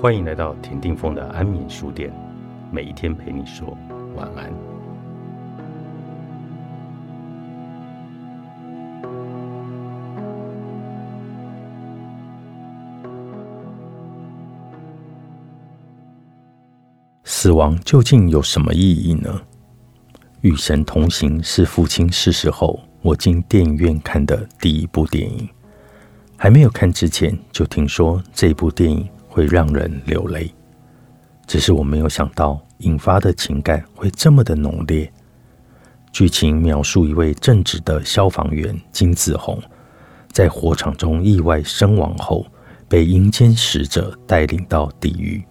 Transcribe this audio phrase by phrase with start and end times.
[0.00, 2.10] 欢迎来到田定峰的安眠书店，
[2.72, 3.76] 每一天陪你说
[4.16, 4.50] 晚安。
[17.24, 19.38] 死亡究竟有什么意义呢？
[20.40, 25.46] 与神同行是父亲逝世后我进电影院看的第一部电影。
[26.38, 30.52] 还没有看之前，就听说这部电影会让人流泪。
[31.46, 35.10] 只是我没有想到，引发的情感会这么的浓烈。
[36.12, 39.58] 剧情描述一位正直的消防员金子红，
[40.32, 42.44] 在火场中意外身亡后，
[42.88, 45.42] 被阴间使者带领到地狱，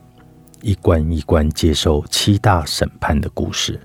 [0.62, 3.80] 一关一关接受七大审判的故事。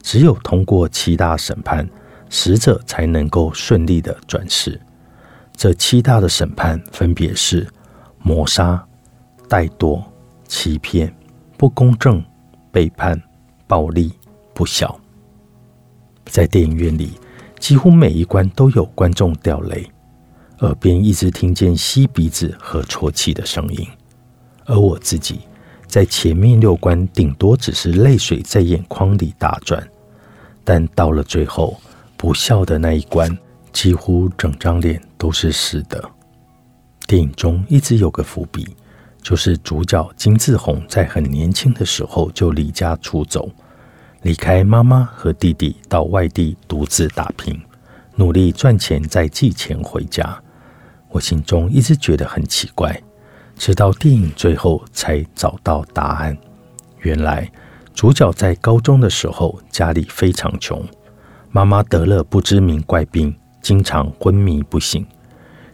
[0.00, 1.88] 只有通过七大审判，
[2.30, 4.80] 死者才能够顺利的转世。
[5.56, 7.66] 这七大的审判分别是
[8.18, 8.86] 谋杀、
[9.48, 10.02] 怠惰、
[10.46, 11.12] 欺骗、
[11.56, 12.22] 不公正、
[12.70, 13.20] 背叛、
[13.66, 14.12] 暴力、
[14.54, 14.98] 不孝。
[16.26, 17.12] 在电影院里，
[17.58, 19.90] 几乎每一关都有观众掉泪，
[20.60, 23.86] 耳边一直听见吸鼻子和啜泣的声音。
[24.66, 25.40] 而我自己
[25.86, 29.82] 在前面六关，顶多只是泪水在眼眶里打转，
[30.62, 31.80] 但到了最后
[32.16, 33.36] 不孝的那一关。
[33.70, 36.02] 几乎整张脸都是湿的。
[37.06, 38.66] 电影中一直有个伏笔，
[39.22, 43.50] 就是主角金志红在很年轻的时候就离家出走，
[44.22, 47.60] 离开妈妈和弟弟到外地独自打拼，
[48.16, 50.40] 努力赚钱再寄钱回家。
[51.10, 53.00] 我心中一直觉得很奇怪，
[53.56, 56.36] 直到电影最后才找到答案。
[57.00, 57.50] 原来
[57.94, 60.84] 主角在高中的时候家里非常穷，
[61.50, 63.34] 妈妈得了不知名怪病。
[63.60, 65.04] 经常昏迷不醒，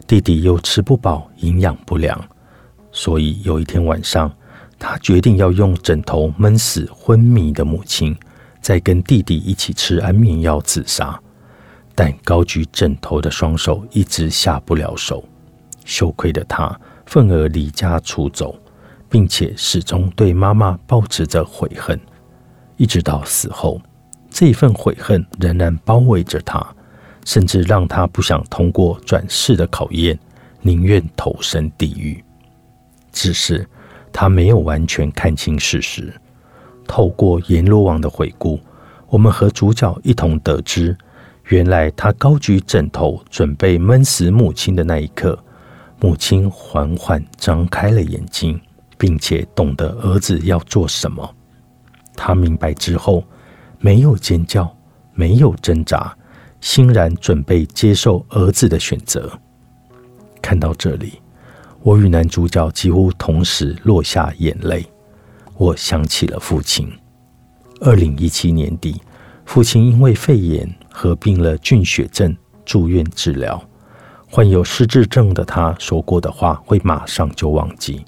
[0.07, 2.19] 弟弟又吃不饱，营养不良，
[2.95, 4.31] 所以有一天晚上，
[4.79, 8.15] 他决定要用枕头闷死昏迷的母亲，
[8.61, 11.19] 再跟弟弟一起吃安眠药自杀。
[11.93, 15.21] 但高举枕头的双手一直下不了手，
[15.83, 16.73] 羞愧的他
[17.05, 18.57] 愤而离家出走，
[19.09, 21.99] 并且始终对妈妈保持着悔恨，
[22.77, 23.81] 一直到死后，
[24.29, 26.65] 这份悔恨仍然包围着他。
[27.25, 30.17] 甚至让他不想通过转世的考验，
[30.61, 32.23] 宁愿投身地狱。
[33.15, 33.65] 只是
[34.11, 36.13] 他没有完全看清事实。
[36.85, 38.59] 透过阎罗王的回顾，
[39.07, 40.95] 我们和主角一同得知，
[41.45, 45.41] 原来他高举枕头准备闷死母亲的那一刻，
[46.01, 48.59] 母亲缓缓张开了眼睛，
[48.97, 51.27] 并且懂得儿子要做什么。
[52.15, 53.23] 他明白之后，
[53.79, 54.71] 没有尖叫，
[55.13, 56.15] 没有挣扎。
[56.61, 59.31] 欣然准备接受儿子的选择。
[60.41, 61.21] 看到这里，
[61.85, 64.83] 我与男主角几乎同时落下眼泪。
[65.55, 66.91] 我想起了父亲。
[67.79, 68.99] 二零一七年底，
[69.45, 72.35] 父亲因为肺炎合并了菌血症
[72.65, 73.63] 住院治疗。
[74.27, 78.03] 患有失智症的他说过的话，会马上就忘记。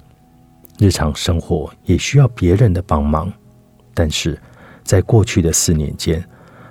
[0.80, 3.32] 日常生活也需要别人的帮忙，
[3.94, 4.36] 但是
[4.82, 6.20] 在过去的四年间。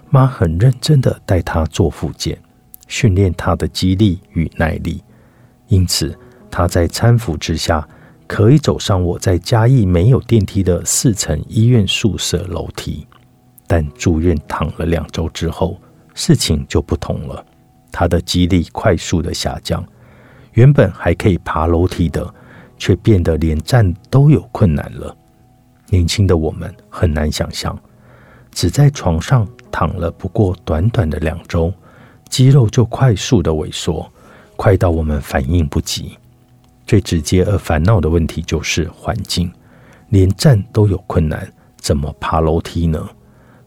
[0.10, 2.38] 妈很认真的带他做复健，
[2.86, 5.02] 训练他的肌力与耐力，
[5.68, 6.18] 因此
[6.50, 7.88] 他在搀扶之下
[8.26, 13.06] 可以走上我在嘉义没有电梯的四层医院宿舍楼梯。
[13.68, 15.80] 但住院躺了两周之后，
[16.14, 17.46] 事情就不同了，
[17.92, 19.86] 他的肌力快速的下降，
[20.54, 22.34] 原本还可以爬楼梯的，
[22.78, 25.16] 却变得连站都有困难了。
[25.90, 27.78] 年轻的我们很难想象，
[28.52, 29.48] 只在床上。
[29.70, 31.72] 躺了不过短短的两周，
[32.30, 34.12] 肌肉就快速的萎缩，
[34.56, 36.18] 快到我们反应不及。
[36.88, 39.52] 最直接而烦恼的问题就是环境，
[40.10, 43.08] 连站都有困难，怎么爬楼梯呢？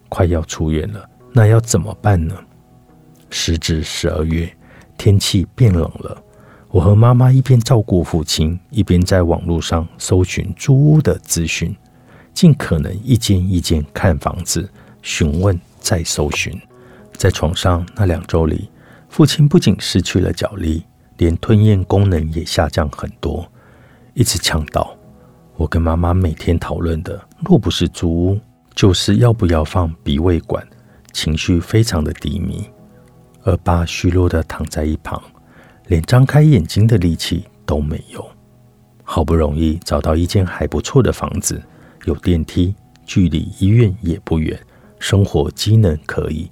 [0.09, 2.35] 快要出院了，那要怎么办呢？
[3.29, 4.51] 时值十二月，
[4.99, 6.21] 天气变冷了，
[6.71, 11.77] 我和妈妈一边照顾父亲，一边在网络上搜寻租屋的资讯，
[12.33, 14.69] 尽可能一间一间看房子，
[15.03, 15.57] 询问。
[15.83, 16.53] 再搜寻，
[17.15, 18.69] 在床上那两周里，
[19.09, 20.85] 父亲不仅失去了脚力，
[21.21, 23.47] 连吞咽功能也下降很多，
[24.15, 24.97] 一直呛到。
[25.55, 28.41] 我跟妈妈每天讨论的，若不是租屋，
[28.75, 30.67] 就是要不要放鼻胃管，
[31.13, 32.65] 情绪非常的低迷。
[33.43, 35.23] 而爸虚弱的躺在一旁，
[35.89, 38.27] 连张开眼睛的力气都没有。
[39.05, 41.61] 好不容易找到一间还不错的房子，
[42.07, 42.75] 有电梯，
[43.05, 44.59] 距离医院也不远。
[44.99, 46.51] 生活机能可以，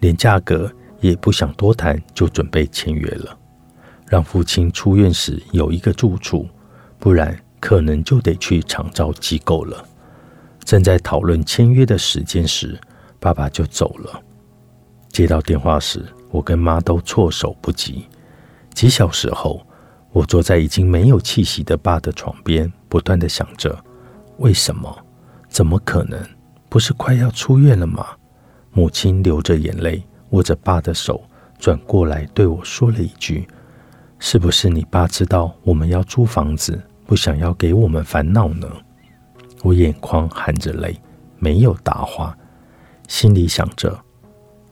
[0.00, 0.68] 连价格
[0.98, 3.38] 也不想多谈，就准备签约了，
[4.10, 6.48] 让父亲出院时有一个住处，
[6.98, 9.84] 不然可能就得去长照机构了。
[10.64, 12.76] 正在讨论签约的时间时，
[13.20, 14.20] 爸爸就走了。
[15.10, 18.04] 接到电话时，我跟妈都措手不及。
[18.74, 19.64] 几小时后，
[20.10, 23.78] 我坐在已经没有气息的爸的床边，不断的想着：
[24.38, 24.92] 为什么？
[25.48, 26.20] 怎么可能？
[26.68, 28.04] 不是快要出院了吗？
[28.72, 31.22] 母亲流着眼泪，握着爸的手，
[31.60, 33.46] 转过来对我说了一句
[34.20, 38.70] ：“是不是你爸知道我们要租房子，不想要给我们烦恼呢？”
[39.62, 40.96] 我眼眶含着泪，
[41.38, 42.36] 没有答话，
[43.08, 43.98] 心里想着：“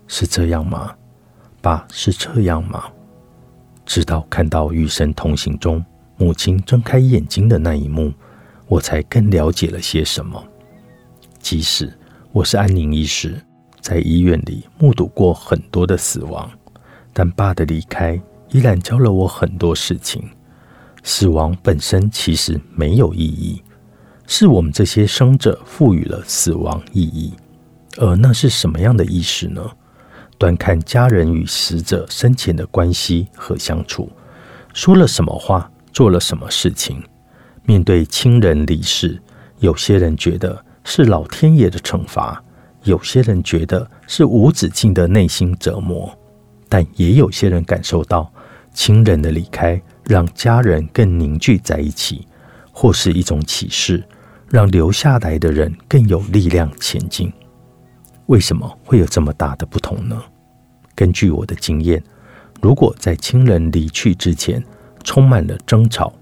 [0.06, 0.94] 是这样吗？
[1.60, 2.84] 爸是这样吗？”
[3.84, 5.84] 直到看到《与神同行》中
[6.16, 8.12] 母亲睁开眼睛的那一幕，
[8.66, 10.42] 我才更了解了些什么。
[11.40, 11.92] 即使
[12.32, 13.40] 我是安宁医师，
[13.80, 16.50] 在医院里目睹过很多的死亡，
[17.12, 20.22] 但爸的离开依然教了我很多事情。
[21.02, 23.62] 死亡本身其实没有意义，
[24.26, 27.32] 是我们这些生者赋予了死亡意义。
[27.96, 29.62] 而那是什么样的意识呢？
[30.36, 34.10] 端看家人与死者生前的关系和相处，
[34.72, 37.02] 说了什么话，做了什么事情。
[37.64, 39.20] 面对亲人离世，
[39.58, 40.64] 有些人觉得。
[40.90, 42.42] 是老天爷的惩罚，
[42.84, 46.17] 有些人觉得是无止境的内心折磨，
[46.68, 48.30] 但也有些人感受到
[48.72, 52.26] 亲人的离开让家人更凝聚在一起，
[52.72, 54.04] 或是一种启示，
[54.50, 57.32] 让留下来的人更有力量前进。
[58.26, 60.22] 为什么会有这么大的不同呢？
[60.94, 62.02] 根据我的经验，
[62.60, 64.62] 如果在亲人离去之前
[65.02, 66.12] 充满了争吵、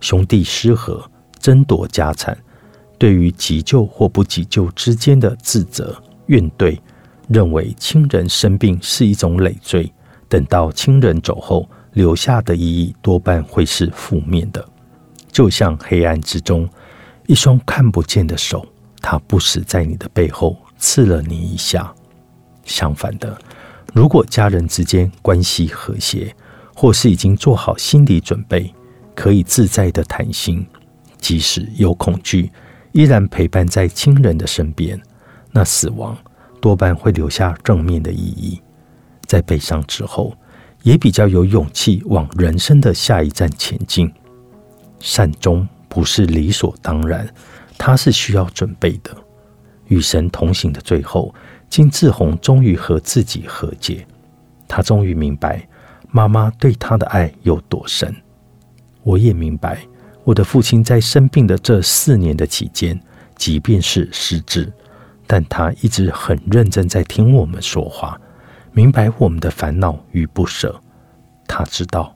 [0.00, 1.02] 兄弟失和、
[1.40, 2.36] 争夺家产。
[2.96, 6.78] 对于急救或不急救之间的自责、怨怼，
[7.28, 9.92] 认为亲人生病是一种累赘，
[10.28, 14.64] 等到亲人走后，留下的意义多半会是负面的。
[15.30, 16.68] 就像黑暗之中
[17.26, 18.66] 一双看不见的手，
[19.00, 21.92] 它不时在你的背后刺了你一下。
[22.64, 23.36] 相反的，
[23.92, 26.34] 如果家人之间关系和谐，
[26.74, 28.72] 或是已经做好心理准备，
[29.14, 30.66] 可以自在的谈心，
[31.18, 32.50] 即使有恐惧。
[32.92, 35.00] 依然陪伴在亲人的身边，
[35.50, 36.16] 那死亡
[36.64, 38.58] 多半会留下正面的意义。
[39.26, 40.34] 在悲伤之后，
[40.82, 44.10] 也比较有勇气往人生的下一站前进。
[44.98, 47.28] 善终不是理所当然，
[47.76, 49.14] 它是需要准备的。
[49.88, 51.34] 与神同行的最后，
[51.68, 54.06] 金志宏终于和自己和解，
[54.66, 55.68] 他终于明白
[56.10, 58.10] 妈妈对他的爱有多深。
[59.02, 59.82] 我也明白。
[60.24, 62.98] 我的父亲在生病的这四年的期间，
[63.36, 64.72] 即便是失智，
[65.26, 68.20] 但他一直很认真在听我们说话，
[68.72, 70.78] 明白我们的烦恼与不舍。
[71.46, 72.14] 他知道，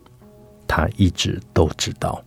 [0.66, 2.22] 他一直都知道。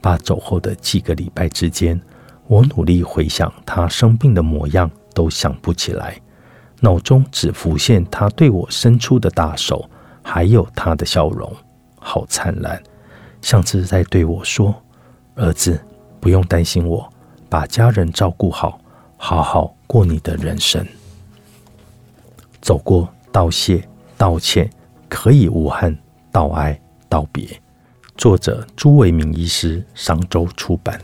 [0.00, 2.00] 爸走后的几个礼拜之间，
[2.46, 6.20] 我努力回想他生病的模样，都想不起来，
[6.80, 9.88] 脑中只浮现他对我伸出的大手，
[10.22, 11.52] 还有他的笑容，
[12.00, 12.82] 好灿烂，
[13.40, 14.74] 像是在对我说。
[15.36, 15.80] 儿子，
[16.20, 17.08] 不用担心我，
[17.48, 18.78] 把家人照顾好，
[19.24, 20.84] 好好过你的人生。
[22.60, 23.88] 走过道谢、
[24.18, 24.68] 道歉，
[25.08, 25.94] 可以无憾；
[26.32, 26.76] 道哀、
[27.08, 27.48] 道别。
[28.16, 31.00] 作者：朱维明医师，商周出版。